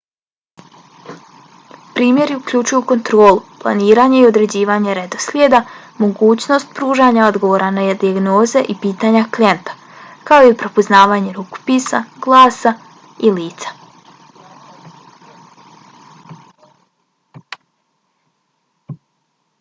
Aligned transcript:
primjeri 1.97 2.35
uključuju 2.37 2.79
kontrolu 2.91 3.41
planiranje 3.63 4.21
i 4.21 4.23
određivanje 4.29 4.93
redoslijeda 4.99 5.59
mogućnost 6.05 6.71
pružanja 6.79 7.23
odgovora 7.33 7.67
na 7.75 7.83
dijagnoze 8.05 8.63
i 8.73 8.75
pitanja 8.87 9.21
klijenta 9.37 9.75
kao 10.31 10.47
i 10.47 10.55
prepoznavanje 10.63 11.33
rukopisa 11.39 11.99
glasa 12.27 12.73
i 13.29 13.31
lica 13.35 13.75